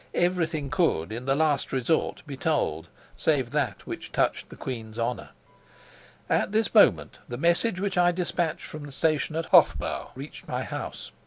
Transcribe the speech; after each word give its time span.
Everything 0.15 0.71
could, 0.71 1.11
in 1.11 1.25
the 1.25 1.35
last 1.35 1.71
resort, 1.71 2.23
be 2.25 2.35
told, 2.35 2.87
save 3.15 3.51
that 3.51 3.85
which 3.85 4.11
touched 4.11 4.49
the 4.49 4.55
queen's 4.55 4.97
honor. 4.97 5.29
At 6.27 6.51
this 6.51 6.73
moment 6.73 7.19
the 7.29 7.37
message 7.37 7.79
which 7.79 7.99
I 7.99 8.11
despatched 8.11 8.65
from 8.65 8.85
the 8.87 8.91
station 8.91 9.35
at 9.35 9.51
Hofbau 9.51 10.09
reached 10.15 10.47
my 10.47 10.63
house. 10.63 11.11